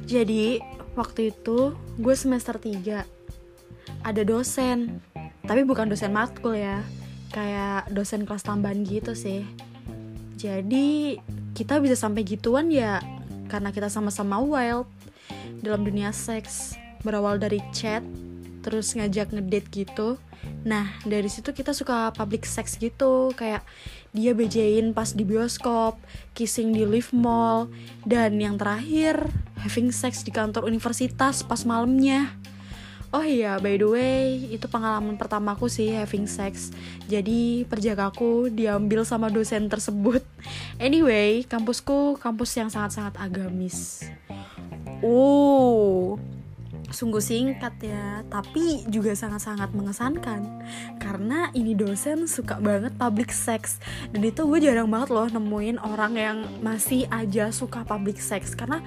Jadi 0.09 0.57
waktu 0.97 1.29
itu 1.29 1.77
gue 2.01 2.15
semester 2.17 2.57
3 2.57 3.05
ada 4.01 4.21
dosen, 4.25 5.05
tapi 5.45 5.61
bukan 5.61 5.93
dosen 5.93 6.09
matkul 6.09 6.57
ya, 6.57 6.81
kayak 7.29 7.89
dosen 7.93 8.25
kelas 8.25 8.45
tambahan 8.45 8.81
gitu 8.85 9.13
sih. 9.13 9.45
Jadi 10.39 11.19
kita 11.53 11.81
bisa 11.83 11.99
sampai 11.99 12.23
gituan 12.23 12.71
ya 12.71 13.03
karena 13.51 13.73
kita 13.73 13.91
sama-sama 13.91 14.39
wild 14.39 14.87
dalam 15.59 15.83
dunia 15.83 16.13
seks 16.15 16.77
berawal 17.03 17.35
dari 17.35 17.59
chat 17.75 18.05
terus 18.63 18.95
ngajak 18.95 19.31
ngedate 19.35 19.67
gitu. 19.71 20.15
Nah 20.63 20.95
dari 21.03 21.27
situ 21.27 21.51
kita 21.51 21.75
suka 21.75 22.15
public 22.15 22.47
sex 22.47 22.79
gitu 22.79 23.35
kayak 23.35 23.63
dia 24.15 24.33
bejain 24.33 24.95
pas 24.95 25.13
di 25.13 25.21
bioskop 25.21 25.99
kissing 26.33 26.73
di 26.73 26.87
lift 26.87 27.13
mall 27.13 27.69
dan 28.07 28.41
yang 28.41 28.57
terakhir 28.57 29.21
having 29.59 29.91
sex 29.91 30.23
di 30.23 30.31
kantor 30.31 30.65
universitas 30.65 31.43
pas 31.43 31.61
malamnya 31.67 32.31
Oh 33.09 33.25
iya, 33.25 33.57
by 33.57 33.73
the 33.81 33.89
way, 33.89 34.53
itu 34.53 34.69
pengalaman 34.69 35.17
pertamaku 35.17 35.65
sih 35.65 35.89
having 35.89 36.29
sex. 36.29 36.69
Jadi 37.09 37.65
perjagaku 37.65 38.53
diambil 38.53 39.01
sama 39.01 39.33
dosen 39.33 39.65
tersebut. 39.65 40.21
Anyway, 40.79 41.43
kampusku 41.43 42.15
kampus 42.21 42.55
yang 42.55 42.71
sangat-sangat 42.71 43.19
agamis. 43.19 44.07
Oh, 45.03 46.15
sungguh 46.93 47.19
singkat 47.19 47.75
ya, 47.81 48.23
tapi 48.29 48.85
juga 48.87 49.11
sangat-sangat 49.17 49.73
mengesankan. 49.73 50.45
Karena 51.01 51.49
ini 51.57 51.73
dosen 51.73 52.29
suka 52.29 52.61
banget 52.61 52.93
public 52.95 53.33
sex. 53.33 53.81
Dan 54.13 54.21
itu 54.21 54.45
gue 54.45 54.59
jarang 54.61 54.87
banget 54.87 55.09
loh 55.11 55.27
nemuin 55.27 55.81
orang 55.81 56.13
yang 56.13 56.37
masih 56.61 57.09
aja 57.11 57.49
suka 57.49 57.81
public 57.83 58.21
sex. 58.21 58.53
Karena 58.53 58.79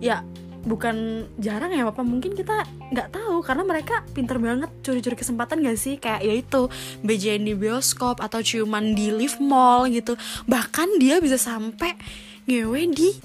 ya 0.00 0.24
bukan 0.68 1.24
jarang 1.40 1.72
ya 1.72 1.88
apa 1.88 2.04
mungkin 2.04 2.36
kita 2.36 2.68
nggak 2.92 3.08
tahu 3.16 3.40
karena 3.40 3.64
mereka 3.64 4.04
pinter 4.12 4.36
banget 4.36 4.68
curi-curi 4.84 5.16
kesempatan 5.16 5.64
gak 5.64 5.80
sih? 5.80 5.96
Kayak 5.96 6.20
ya 6.20 6.34
itu 6.36 6.60
BJN 7.00 7.48
di 7.48 7.54
bioskop 7.56 8.20
atau 8.20 8.44
ciuman 8.44 8.92
di 8.92 9.08
lift 9.08 9.40
mall 9.40 9.88
gitu. 9.88 10.20
Bahkan 10.44 11.00
dia 11.00 11.24
bisa 11.24 11.40
sampai 11.40 11.96
ngewe 12.44 12.84
di 12.92 13.16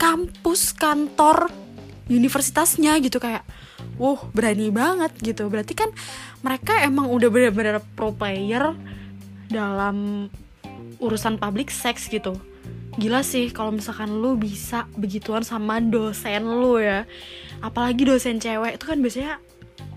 kampus 0.00 0.72
kantor 0.72 1.52
universitasnya 2.08 2.96
gitu. 3.04 3.20
Kayak 3.20 3.44
wow 4.00 4.16
berani 4.32 4.72
banget 4.72 5.12
gitu. 5.20 5.52
Berarti 5.52 5.76
kan 5.76 5.92
mereka 6.40 6.80
emang 6.80 7.12
udah 7.12 7.28
bener-bener 7.28 7.84
pro 7.92 8.16
player 8.16 8.72
dalam 9.52 10.26
urusan 10.96 11.36
public 11.36 11.68
sex 11.68 12.08
gitu 12.08 12.40
gila 12.96 13.20
sih 13.20 13.52
kalau 13.52 13.72
misalkan 13.72 14.08
lu 14.08 14.36
bisa 14.36 14.88
begituan 14.96 15.44
sama 15.44 15.80
dosen 15.80 16.44
lu 16.44 16.80
ya. 16.80 17.04
Apalagi 17.60 18.04
dosen 18.08 18.40
cewek 18.40 18.80
itu 18.80 18.84
kan 18.84 18.98
biasanya 19.00 19.34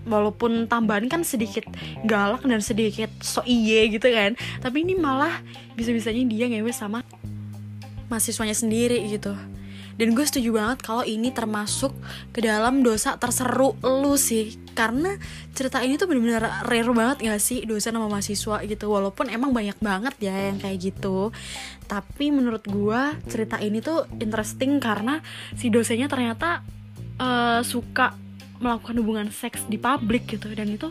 walaupun 0.08 0.64
tambahan 0.64 1.08
kan 1.12 1.20
sedikit 1.24 1.64
galak 2.08 2.40
dan 2.44 2.60
sedikit 2.64 3.10
so 3.20 3.44
iye 3.44 3.88
gitu 3.92 4.08
kan. 4.12 4.36
Tapi 4.60 4.84
ini 4.84 4.96
malah 4.96 5.40
bisa-bisanya 5.76 6.24
dia 6.28 6.46
ngewe 6.48 6.72
sama 6.72 7.04
mahasiswanya 8.10 8.56
sendiri 8.58 9.06
gitu 9.06 9.32
dan 10.00 10.16
gue 10.16 10.24
setuju 10.24 10.56
banget 10.56 10.80
kalau 10.80 11.04
ini 11.04 11.28
termasuk 11.28 11.92
ke 12.32 12.40
dalam 12.40 12.80
dosa 12.80 13.20
terseru 13.20 13.76
lu 13.84 14.16
sih. 14.16 14.56
Karena 14.72 15.12
cerita 15.52 15.84
ini 15.84 16.00
tuh 16.00 16.08
bener-bener 16.08 16.40
rare 16.64 16.92
banget 16.96 17.28
gak 17.28 17.36
sih? 17.36 17.68
Dosen 17.68 17.92
sama 17.92 18.08
mahasiswa 18.08 18.64
gitu. 18.64 18.88
Walaupun 18.88 19.28
emang 19.28 19.52
banyak 19.52 19.76
banget 19.76 20.16
ya 20.24 20.32
yang 20.32 20.56
kayak 20.56 20.80
gitu. 20.80 21.36
Tapi 21.84 22.32
menurut 22.32 22.64
gue 22.64 23.00
cerita 23.28 23.60
ini 23.60 23.84
tuh 23.84 24.08
interesting 24.16 24.80
karena 24.80 25.20
si 25.52 25.68
dosennya 25.68 26.08
ternyata 26.08 26.64
uh, 27.20 27.60
suka 27.60 28.16
melakukan 28.56 28.96
hubungan 29.04 29.28
seks 29.28 29.68
di 29.68 29.76
publik 29.76 30.24
gitu. 30.32 30.48
Dan 30.56 30.80
itu 30.80 30.88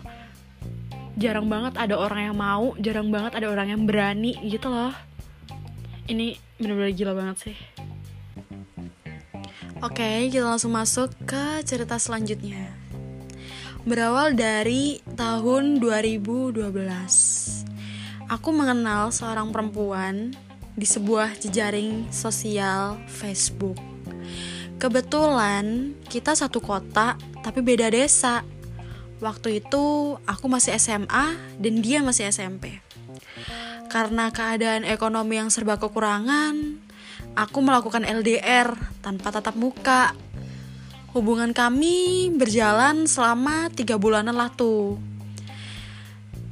jarang 1.18 1.50
banget 1.50 1.82
ada 1.82 1.98
orang 1.98 2.30
yang 2.30 2.38
mau 2.38 2.78
jarang 2.78 3.10
banget 3.10 3.42
ada 3.42 3.50
orang 3.50 3.74
yang 3.74 3.82
berani 3.89 4.38
gitu 4.46 4.70
loh. 4.70 4.94
Ini 6.06 6.38
bener-bener 6.62 6.94
gila 6.94 7.18
banget 7.18 7.38
sih 7.50 7.78
Oke, 9.79 10.27
kita 10.27 10.43
langsung 10.43 10.75
masuk 10.75 11.07
ke 11.24 11.63
cerita 11.63 11.95
selanjutnya. 11.95 12.67
Berawal 13.88 14.36
dari 14.36 15.00
tahun 15.15 15.79
2012. 15.79 16.67
Aku 18.27 18.51
mengenal 18.51 19.15
seorang 19.15 19.55
perempuan 19.55 20.36
di 20.75 20.83
sebuah 20.83 21.39
jejaring 21.39 22.12
sosial 22.12 23.00
Facebook. 23.07 23.79
Kebetulan 24.83 25.95
kita 26.12 26.36
satu 26.36 26.59
kota 26.59 27.15
tapi 27.39 27.63
beda 27.63 27.88
desa. 27.88 28.43
Waktu 29.24 29.63
itu 29.63 30.19
aku 30.27 30.45
masih 30.51 30.75
SMA 30.75 31.39
dan 31.55 31.74
dia 31.79 32.03
masih 32.03 32.27
SMP. 32.27 32.83
Karena 33.88 34.27
keadaan 34.27 34.83
ekonomi 34.83 35.39
yang 35.39 35.48
serba 35.48 35.79
kekurangan, 35.79 36.83
aku 37.36 37.59
melakukan 37.62 38.05
LDR 38.07 38.74
tanpa 39.01 39.33
tatap 39.33 39.57
muka. 39.57 40.13
Hubungan 41.13 41.57
kami 41.57 42.29
berjalan 42.33 43.09
selama 43.09 43.74
tiga 43.74 43.98
bulanan 43.98 44.38
lah 44.38 44.53
tuh. 44.53 45.01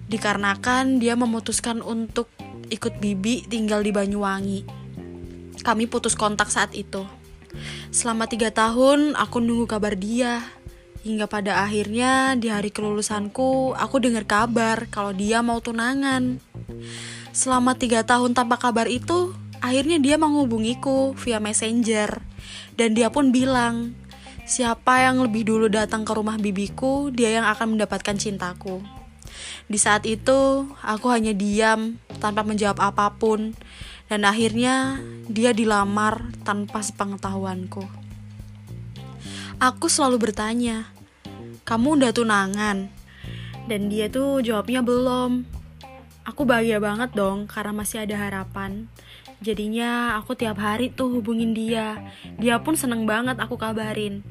Dikarenakan 0.10 0.98
dia 0.98 1.13
memutuskan 1.13 1.84
untuk 1.86 2.31
ikut 2.74 2.98
Bibi 2.98 3.46
tinggal 3.46 3.86
di 3.86 3.93
Banyuwangi. 3.93 4.60
Kami 5.62 5.86
putus 5.86 6.17
kontak 6.17 6.50
saat 6.50 6.74
itu. 6.74 7.05
Selama 7.91 8.25
tiga 8.27 8.50
tahun 8.50 9.13
aku 9.13 9.38
nunggu 9.43 9.67
kabar 9.67 9.93
dia. 9.93 10.41
Hingga 11.07 11.29
pada 11.29 11.63
akhirnya 11.63 12.36
di 12.36 12.51
hari 12.51 12.67
kelulusanku 12.74 13.77
aku 13.77 13.96
dengar 14.03 14.27
kabar 14.27 14.91
kalau 14.91 15.15
dia 15.15 15.39
mau 15.39 15.62
tunangan. 15.63 16.41
Selama 17.31 17.77
tiga 17.77 18.01
tahun 18.01 18.34
tanpa 18.34 18.57
kabar 18.57 18.89
itu, 18.89 19.31
Akhirnya 19.60 19.98
dia 19.98 20.16
menghubungiku 20.16 21.18
via 21.18 21.42
messenger 21.42 22.22
dan 22.78 22.94
dia 22.94 23.10
pun 23.10 23.34
bilang, 23.34 23.98
Siapa 24.48 25.04
yang 25.04 25.20
lebih 25.20 25.44
dulu 25.44 25.68
datang 25.68 26.08
ke 26.08 26.16
rumah 26.16 26.40
bibiku, 26.40 27.12
dia 27.12 27.36
yang 27.36 27.44
akan 27.52 27.76
mendapatkan 27.76 28.16
cintaku. 28.16 28.80
Di 29.68 29.76
saat 29.76 30.08
itu, 30.08 30.72
aku 30.80 31.12
hanya 31.12 31.36
diam 31.36 32.00
tanpa 32.24 32.48
menjawab 32.48 32.80
apa 32.80 33.12
pun, 33.20 33.52
dan 34.08 34.24
akhirnya 34.24 35.04
dia 35.28 35.52
dilamar 35.52 36.32
tanpa 36.48 36.80
sepengetahuanku. 36.80 37.84
Aku 39.60 39.92
selalu 39.92 40.32
bertanya, 40.32 40.88
"Kamu 41.68 42.00
udah 42.00 42.16
tunangan?" 42.16 42.88
Dan 43.68 43.92
dia 43.92 44.08
tuh 44.08 44.40
jawabnya 44.40 44.80
belum. 44.80 45.44
Aku 46.24 46.48
bahagia 46.48 46.80
banget 46.80 47.12
dong 47.12 47.52
karena 47.52 47.76
masih 47.76 48.08
ada 48.08 48.16
harapan. 48.16 48.88
Jadinya 49.38 50.17
aku 50.17 50.34
tiap 50.34 50.58
hari 50.58 50.89
tuh 50.89 51.22
hubungin 51.22 51.53
dia. 51.53 52.01
Dia 52.41 52.58
pun 52.58 52.74
seneng 52.74 53.06
banget 53.06 53.38
aku 53.38 53.53
kabarin. 53.53 54.25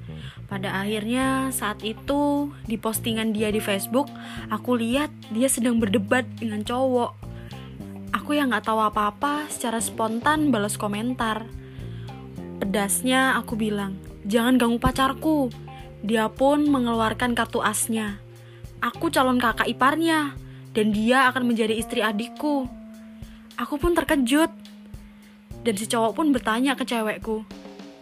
Pada 0.50 0.82
akhirnya 0.82 1.50
saat 1.54 1.82
itu 1.86 2.50
di 2.66 2.75
postingan 2.75 3.30
dia 3.30 3.54
di 3.54 3.62
Facebook, 3.62 4.10
aku 4.50 4.75
lihat 4.75 5.10
dia 5.30 5.46
sedang 5.46 5.78
berdebat 5.78 6.26
dengan 6.38 6.66
cowok. 6.66 7.14
Aku 8.14 8.34
yang 8.34 8.50
gak 8.50 8.66
tahu 8.66 8.82
apa-apa 8.82 9.46
secara 9.46 9.78
spontan 9.78 10.50
balas 10.50 10.75
komentar. 10.75 11.46
Pedasnya 12.58 13.38
aku 13.38 13.54
bilang, 13.54 13.94
jangan 14.26 14.58
ganggu 14.58 14.82
pacarku. 14.82 15.54
Dia 16.02 16.26
pun 16.26 16.66
mengeluarkan 16.66 17.38
kartu 17.38 17.62
asnya. 17.62 18.18
Aku 18.82 19.10
calon 19.14 19.38
kakak 19.38 19.70
iparnya, 19.70 20.34
dan 20.75 20.90
dia 20.90 21.30
akan 21.30 21.54
menjadi 21.54 21.78
istri 21.78 22.02
adikku. 22.02 22.66
Aku 23.56 23.78
pun 23.78 23.94
terkejut 23.94 24.65
dan 25.66 25.75
si 25.75 25.90
cowok 25.90 26.14
pun 26.14 26.30
bertanya 26.30 26.78
ke 26.78 26.87
cewekku, 26.87 27.42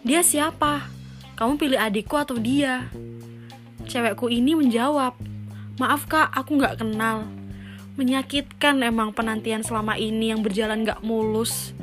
dia 0.05 0.21
siapa? 0.21 0.85
Kamu 1.33 1.57
pilih 1.57 1.81
adikku 1.81 2.13
atau 2.13 2.37
dia? 2.37 2.93
Cewekku 3.89 4.29
ini 4.29 4.53
menjawab, 4.53 5.17
maaf 5.81 6.05
kak, 6.05 6.29
aku 6.29 6.61
gak 6.61 6.85
kenal. 6.85 7.25
Menyakitkan 7.97 8.85
emang 8.85 9.17
penantian 9.17 9.65
selama 9.65 9.97
ini 9.97 10.29
yang 10.29 10.45
berjalan 10.45 10.85
gak 10.85 11.01
mulus. 11.01 11.73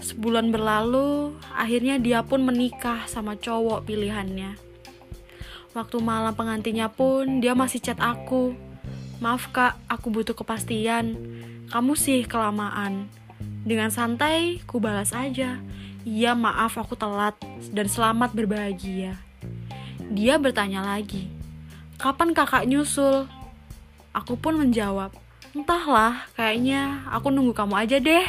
Sebulan 0.00 0.48
berlalu, 0.48 1.36
akhirnya 1.52 2.00
dia 2.00 2.24
pun 2.24 2.40
menikah 2.40 3.04
sama 3.04 3.36
cowok 3.36 3.84
pilihannya. 3.84 4.56
Waktu 5.76 5.96
malam 6.00 6.32
pengantinnya 6.32 6.88
pun 6.88 7.44
dia 7.44 7.52
masih 7.52 7.84
chat 7.84 8.00
aku. 8.00 8.56
Maaf 9.20 9.52
kak, 9.52 9.76
aku 9.92 10.08
butuh 10.08 10.32
kepastian. 10.32 11.20
Kamu 11.68 11.92
sih 11.92 12.24
kelamaan. 12.24 13.12
Dengan 13.40 13.92
santai, 13.92 14.64
ku 14.64 14.80
balas 14.80 15.12
aja. 15.12 15.60
Iya 16.08 16.32
maaf 16.32 16.80
aku 16.80 16.96
telat 16.96 17.36
dan 17.74 17.84
selamat 17.84 18.32
berbahagia. 18.32 19.18
Dia 20.08 20.40
bertanya 20.40 20.80
lagi, 20.80 21.28
kapan 22.00 22.32
kakak 22.32 22.64
nyusul? 22.64 23.28
Aku 24.16 24.40
pun 24.40 24.56
menjawab, 24.56 25.12
entahlah, 25.52 26.24
kayaknya 26.32 27.04
aku 27.12 27.28
nunggu 27.28 27.52
kamu 27.52 27.74
aja 27.76 27.96
deh. 28.00 28.26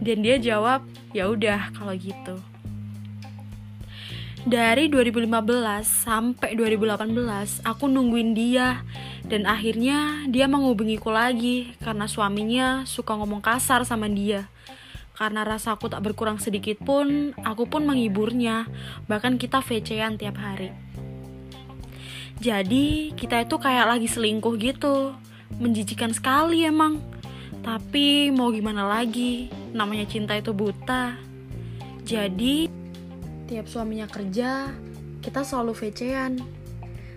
Dan 0.00 0.24
dia 0.24 0.40
jawab, 0.40 0.80
ya 1.12 1.28
udah 1.28 1.68
kalau 1.76 1.92
gitu. 1.92 2.40
Dari 4.44 4.92
2015 4.92 6.04
sampai 6.04 6.52
2018, 6.52 7.64
aku 7.64 7.88
nungguin 7.88 8.36
dia 8.36 8.84
dan 9.24 9.48
akhirnya 9.48 10.28
dia 10.28 10.44
menghubungiku 10.44 11.08
lagi 11.08 11.72
karena 11.80 12.04
suaminya 12.04 12.84
suka 12.84 13.16
ngomong 13.16 13.40
kasar 13.40 13.88
sama 13.88 14.04
dia. 14.12 14.52
Karena 15.16 15.48
rasa 15.48 15.72
aku 15.72 15.88
tak 15.88 16.04
berkurang 16.04 16.36
sedikit 16.36 16.76
pun, 16.84 17.32
aku 17.40 17.64
pun 17.64 17.88
menghiburnya. 17.88 18.68
Bahkan 19.08 19.40
kita 19.40 19.64
VC-an 19.64 20.20
tiap 20.20 20.36
hari. 20.36 20.76
Jadi, 22.36 23.16
kita 23.16 23.48
itu 23.48 23.56
kayak 23.56 23.96
lagi 23.96 24.12
selingkuh 24.12 24.60
gitu. 24.60 25.16
Menjijikan 25.56 26.12
sekali 26.12 26.68
emang. 26.68 27.00
Tapi 27.64 28.28
mau 28.28 28.52
gimana 28.52 28.84
lagi? 28.84 29.48
Namanya 29.72 30.04
cinta 30.04 30.36
itu 30.36 30.52
buta. 30.52 31.16
Jadi, 32.04 32.83
tiap 33.44 33.68
suaminya 33.68 34.08
kerja, 34.08 34.72
kita 35.20 35.44
selalu 35.44 35.76
VC-an. 35.76 36.40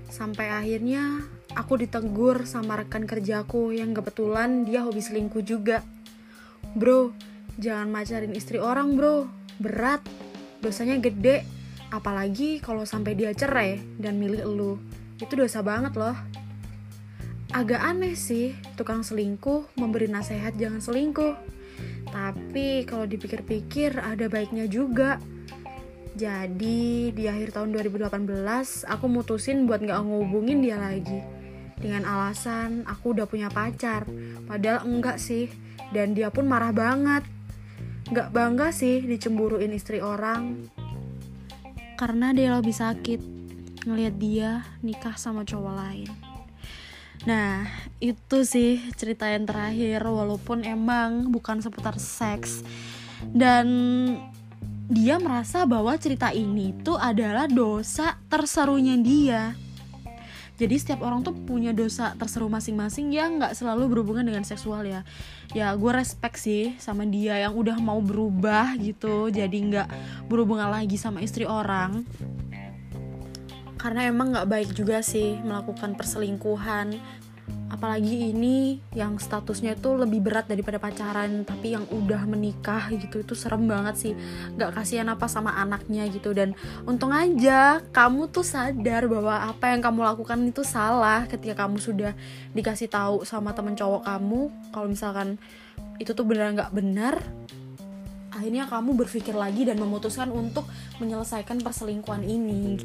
Sampai 0.08 0.52
akhirnya 0.52 1.24
aku 1.56 1.80
ditegur 1.80 2.48
sama 2.48 2.80
rekan 2.80 3.08
kerjaku 3.08 3.76
yang 3.76 3.92
kebetulan 3.96 4.64
dia 4.68 4.84
hobi 4.84 5.00
selingkuh 5.00 5.44
juga. 5.44 5.84
Bro, 6.76 7.16
jangan 7.60 7.90
macarin 7.90 8.36
istri 8.36 8.60
orang 8.60 8.94
bro, 8.94 9.28
berat, 9.60 10.04
dosanya 10.60 11.00
gede. 11.00 11.44
Apalagi 11.88 12.60
kalau 12.60 12.84
sampai 12.84 13.16
dia 13.16 13.32
cerai 13.32 13.80
dan 13.96 14.20
milih 14.20 14.44
elu, 14.44 14.74
itu 15.24 15.34
dosa 15.40 15.64
banget 15.64 15.96
loh. 15.96 16.16
Agak 17.56 17.80
aneh 17.80 18.12
sih, 18.20 18.52
tukang 18.76 19.08
selingkuh 19.08 19.80
memberi 19.80 20.12
nasihat 20.12 20.52
jangan 20.60 20.84
selingkuh. 20.84 21.34
Tapi 22.12 22.84
kalau 22.84 23.08
dipikir-pikir 23.08 24.04
ada 24.04 24.28
baiknya 24.28 24.68
juga. 24.68 25.16
Jadi 26.18 27.14
di 27.14 27.30
akhir 27.30 27.54
tahun 27.54 27.78
2018 27.78 28.90
aku 28.90 29.06
mutusin 29.06 29.70
buat 29.70 29.86
gak 29.86 30.02
ngehubungin 30.02 30.66
dia 30.66 30.82
lagi. 30.82 31.22
Dengan 31.78 32.10
alasan 32.10 32.90
aku 32.90 33.14
udah 33.14 33.30
punya 33.30 33.54
pacar. 33.54 34.10
Padahal 34.50 34.90
enggak 34.90 35.22
sih. 35.22 35.46
Dan 35.94 36.18
dia 36.18 36.34
pun 36.34 36.50
marah 36.50 36.74
banget. 36.74 37.22
Gak 38.10 38.34
bangga 38.34 38.74
sih 38.74 39.06
dicemburuin 39.06 39.70
istri 39.78 40.02
orang. 40.02 40.66
Karena 42.02 42.34
dia 42.34 42.58
lebih 42.58 42.74
sakit. 42.74 43.22
Ngelihat 43.86 44.16
dia 44.18 44.66
nikah 44.82 45.14
sama 45.22 45.46
cowok 45.46 45.74
lain. 45.78 46.10
Nah, 47.30 47.70
itu 48.02 48.42
sih 48.42 48.82
cerita 48.98 49.30
yang 49.30 49.46
terakhir. 49.46 50.02
Walaupun 50.02 50.66
emang 50.66 51.30
bukan 51.30 51.62
seputar 51.62 52.02
seks. 52.02 52.66
Dan 53.22 53.70
dia 54.88 55.20
merasa 55.20 55.68
bahwa 55.68 55.92
cerita 56.00 56.32
ini 56.32 56.72
tuh 56.80 56.96
adalah 56.96 57.52
dosa 57.52 58.16
terserunya 58.32 58.96
dia. 58.96 59.52
Jadi 60.58 60.74
setiap 60.74 61.06
orang 61.06 61.22
tuh 61.22 61.38
punya 61.38 61.70
dosa 61.70 62.18
terseru 62.18 62.50
masing-masing 62.50 63.14
yang 63.14 63.38
nggak 63.38 63.54
selalu 63.54 63.94
berhubungan 63.94 64.26
dengan 64.26 64.42
seksual 64.42 64.90
ya. 64.90 65.06
Ya 65.54 65.70
gue 65.78 65.92
respect 65.94 66.42
sih 66.42 66.74
sama 66.82 67.06
dia 67.06 67.38
yang 67.38 67.54
udah 67.54 67.78
mau 67.78 68.02
berubah 68.02 68.74
gitu 68.82 69.30
jadi 69.30 69.54
nggak 69.54 69.88
berhubungan 70.26 70.74
lagi 70.74 70.98
sama 70.98 71.22
istri 71.22 71.46
orang. 71.46 72.02
Karena 73.78 74.10
emang 74.10 74.34
nggak 74.34 74.50
baik 74.50 74.70
juga 74.74 75.06
sih 75.06 75.38
melakukan 75.46 75.94
perselingkuhan 75.94 76.98
apalagi 77.68 78.32
ini 78.32 78.82
yang 78.96 79.20
statusnya 79.20 79.78
itu 79.78 79.94
lebih 79.94 80.24
berat 80.24 80.50
daripada 80.50 80.80
pacaran 80.80 81.46
tapi 81.46 81.76
yang 81.76 81.86
udah 81.92 82.26
menikah 82.26 82.90
gitu 82.90 83.22
itu 83.22 83.34
serem 83.38 83.68
banget 83.70 83.96
sih. 83.96 84.14
Nggak 84.56 84.82
kasihan 84.82 85.08
apa 85.12 85.30
sama 85.30 85.54
anaknya 85.56 86.08
gitu. 86.10 86.32
Dan 86.34 86.58
untung 86.88 87.14
aja 87.14 87.84
kamu 87.92 88.32
tuh 88.32 88.44
sadar 88.44 89.06
bahwa 89.06 89.52
apa 89.52 89.76
yang 89.76 89.82
kamu 89.84 90.00
lakukan 90.04 90.40
itu 90.48 90.64
salah 90.66 91.28
ketika 91.30 91.68
kamu 91.68 91.78
sudah 91.78 92.12
dikasih 92.56 92.90
tahu 92.90 93.28
sama 93.28 93.54
temen 93.54 93.78
cowok 93.78 94.04
kamu. 94.08 94.42
Kalau 94.74 94.88
misalkan 94.88 95.38
itu 96.02 96.14
tuh 96.14 96.26
benar 96.26 96.54
nggak 96.54 96.74
benar 96.74 97.22
akhirnya 98.38 98.70
kamu 98.70 98.94
berpikir 99.02 99.34
lagi 99.34 99.66
dan 99.66 99.82
memutuskan 99.82 100.30
untuk 100.30 100.70
menyelesaikan 101.02 101.58
perselingkuhan 101.66 102.22
ini 102.22 102.78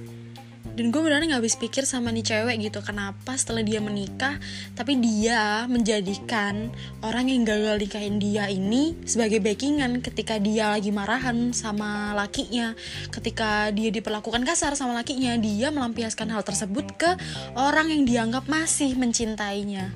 dan 0.73 0.89
gue 0.89 1.01
benar-benar 1.01 1.37
gak 1.37 1.41
habis 1.45 1.57
pikir 1.61 1.85
sama 1.85 2.09
nih 2.11 2.25
cewek 2.25 2.69
gitu 2.71 2.81
kenapa 2.81 3.37
setelah 3.37 3.61
dia 3.61 3.81
menikah 3.85 4.41
tapi 4.73 4.97
dia 4.97 5.69
menjadikan 5.69 6.73
orang 7.05 7.29
yang 7.29 7.45
gagal 7.45 7.77
nikahin 7.77 8.17
dia 8.17 8.49
ini 8.49 8.97
sebagai 9.05 9.43
backingan 9.45 10.01
ketika 10.01 10.41
dia 10.41 10.73
lagi 10.73 10.89
marahan 10.89 11.53
sama 11.53 12.17
lakinya. 12.17 12.73
Ketika 13.13 13.69
dia 13.75 13.93
diperlakukan 13.93 14.43
kasar 14.47 14.73
sama 14.79 14.97
lakinya 14.97 15.37
dia 15.37 15.69
melampiaskan 15.69 16.33
hal 16.33 16.43
tersebut 16.47 16.87
ke 16.97 17.11
orang 17.57 17.93
yang 17.93 18.03
dianggap 18.09 18.49
masih 18.49 18.95
mencintainya. 18.97 19.93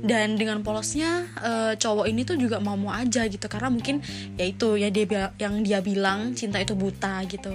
Dan 0.00 0.40
dengan 0.40 0.62
polosnya 0.64 1.28
uh, 1.40 1.72
cowok 1.76 2.06
ini 2.08 2.22
tuh 2.22 2.40
juga 2.40 2.62
mau-mau 2.62 2.94
aja 2.94 3.26
gitu 3.26 3.46
karena 3.50 3.68
mungkin 3.72 4.00
ya 4.40 4.46
itu 4.46 4.78
ya 4.78 4.88
dia 4.88 5.34
yang 5.36 5.60
dia 5.60 5.84
bilang 5.84 6.32
cinta 6.32 6.62
itu 6.62 6.72
buta 6.72 7.20
gitu 7.26 7.52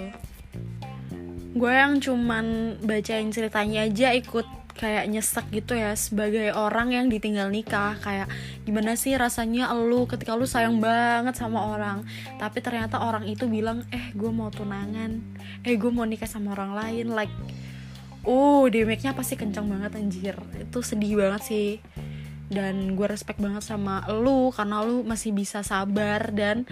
gue 1.52 1.72
yang 1.72 2.00
cuman 2.00 2.80
bacain 2.80 3.28
ceritanya 3.28 3.84
aja 3.84 4.16
ikut 4.16 4.48
kayak 4.72 5.12
nyesek 5.12 5.46
gitu 5.52 5.76
ya 5.76 5.92
sebagai 6.00 6.56
orang 6.56 6.96
yang 6.96 7.06
ditinggal 7.12 7.52
nikah. 7.52 8.00
Kayak 8.00 8.32
gimana 8.64 8.96
sih 8.96 9.14
rasanya 9.14 9.72
lu 9.76 10.08
ketika 10.08 10.34
lu 10.34 10.48
sayang 10.48 10.80
banget 10.80 11.36
sama 11.36 11.76
orang 11.76 12.08
tapi 12.40 12.64
ternyata 12.64 13.04
orang 13.04 13.28
itu 13.28 13.46
bilang 13.52 13.84
eh 13.92 14.16
gue 14.16 14.32
mau 14.32 14.48
tunangan. 14.48 15.20
Eh 15.68 15.76
gue 15.76 15.92
mau 15.92 16.08
nikah 16.08 16.28
sama 16.28 16.56
orang 16.56 16.74
lain. 16.74 17.12
Like 17.12 17.34
uh 18.24 18.66
damage-nya 18.72 19.12
pasti 19.12 19.36
kencang 19.36 19.68
banget 19.68 19.92
anjir. 20.00 20.36
Itu 20.56 20.80
sedih 20.82 21.20
banget 21.20 21.42
sih. 21.46 21.70
Dan 22.52 23.00
gue 23.00 23.08
respect 23.08 23.40
banget 23.40 23.64
sama 23.64 24.04
lu 24.12 24.52
karena 24.52 24.84
lu 24.84 25.08
masih 25.08 25.32
bisa 25.32 25.64
sabar 25.64 26.36
dan 26.36 26.68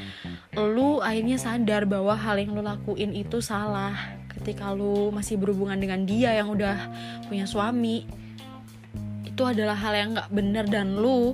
lu 0.51 0.99
akhirnya 0.99 1.39
sadar 1.39 1.87
bahwa 1.87 2.19
hal 2.19 2.35
yang 2.35 2.51
lu 2.51 2.59
lakuin 2.59 3.15
itu 3.15 3.39
salah 3.39 4.18
ketika 4.37 4.71
lu 4.71 5.09
masih 5.09 5.35
berhubungan 5.41 5.77
dengan 5.77 6.05
dia 6.05 6.37
yang 6.37 6.53
udah 6.53 6.77
punya 7.25 7.49
suami 7.49 8.05
itu 9.25 9.41
adalah 9.47 9.75
hal 9.75 9.93
yang 9.95 10.09
nggak 10.15 10.29
bener 10.35 10.65
dan 10.67 10.99
lu 10.99 11.33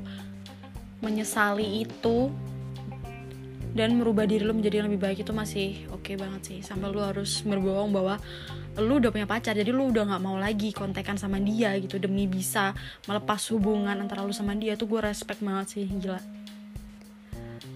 menyesali 1.02 1.86
itu 1.86 2.30
dan 3.76 4.00
merubah 4.00 4.24
diri 4.24 4.48
lu 4.48 4.56
menjadi 4.56 4.80
yang 4.80 4.88
lebih 4.88 5.04
baik 5.04 5.18
itu 5.28 5.36
masih 5.36 5.84
oke 5.92 6.08
okay 6.08 6.16
banget 6.16 6.42
sih. 6.48 6.60
Sampai 6.64 6.96
lu 6.96 7.04
harus 7.04 7.44
berbohong 7.44 7.92
bahwa 7.92 8.16
lu 8.80 9.04
udah 9.04 9.12
punya 9.12 9.28
pacar 9.28 9.52
jadi 9.52 9.68
lu 9.76 9.92
udah 9.92 10.08
nggak 10.08 10.24
mau 10.24 10.40
lagi 10.40 10.72
kontekan 10.72 11.20
sama 11.20 11.44
dia 11.44 11.76
gitu. 11.82 12.00
Demi 12.00 12.24
bisa 12.24 12.72
melepas 13.04 13.44
hubungan 13.52 14.00
antara 14.00 14.24
lu 14.24 14.32
sama 14.32 14.56
dia 14.56 14.80
tuh 14.80 14.88
gue 14.88 15.04
respect 15.04 15.44
banget 15.44 15.76
sih 15.76 15.86
gila 15.92 16.35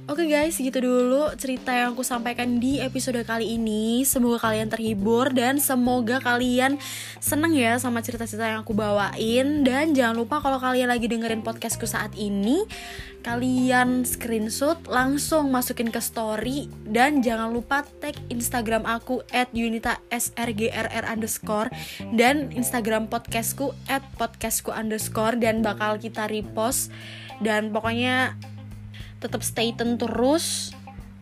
Oke 0.10 0.26
okay 0.26 0.42
guys, 0.42 0.58
gitu 0.58 0.82
dulu 0.82 1.30
cerita 1.38 1.70
yang 1.70 1.94
aku 1.94 2.02
sampaikan 2.02 2.58
di 2.58 2.82
episode 2.82 3.22
kali 3.30 3.62
ini. 3.62 4.02
Semoga 4.02 4.50
kalian 4.50 4.66
terhibur 4.66 5.30
dan 5.30 5.62
semoga 5.62 6.18
kalian 6.18 6.82
seneng 7.22 7.54
ya 7.54 7.78
sama 7.78 8.02
cerita-cerita 8.02 8.50
yang 8.50 8.66
aku 8.66 8.74
bawain. 8.74 9.62
Dan 9.62 9.94
jangan 9.94 10.18
lupa 10.18 10.42
kalau 10.42 10.58
kalian 10.58 10.90
lagi 10.90 11.06
dengerin 11.06 11.46
podcastku 11.46 11.86
saat 11.86 12.10
ini, 12.18 12.66
kalian 13.22 14.02
screenshot 14.02 14.82
langsung 14.90 15.54
masukin 15.54 15.94
ke 15.94 16.02
story 16.02 16.74
dan 16.90 17.22
jangan 17.22 17.54
lupa 17.54 17.86
tag 18.02 18.18
Instagram 18.34 18.90
aku 18.90 19.22
at 19.30 19.54
Yunita 19.54 20.02
underscore 21.06 21.70
dan 22.18 22.50
Instagram 22.50 23.14
podcastku 23.14 23.78
at 23.86 24.02
podcastku 24.18 24.74
underscore 24.74 25.38
dan 25.38 25.62
bakal 25.62 26.02
kita 26.02 26.26
repost 26.26 26.90
dan 27.46 27.70
pokoknya 27.70 28.34
tetap 29.20 29.44
stay 29.44 29.76
tune 29.76 30.00
terus 30.00 30.72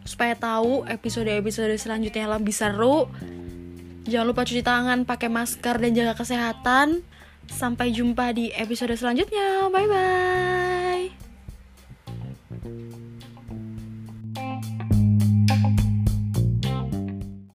supaya 0.07 0.39
tahu 0.39 0.87
episode-episode 0.87 1.75
selanjutnya 1.75 2.25
yang 2.25 2.33
lebih 2.39 2.55
seru. 2.55 3.11
Jangan 4.07 4.27
lupa 4.31 4.47
cuci 4.47 4.63
tangan, 4.63 5.03
pakai 5.03 5.27
masker 5.27 5.75
dan 5.83 5.91
jaga 5.91 6.15
kesehatan. 6.15 7.03
Sampai 7.51 7.91
jumpa 7.91 8.31
di 8.31 8.55
episode 8.55 8.95
selanjutnya. 8.95 9.67
Bye 9.67 9.87
bye. 9.91 11.11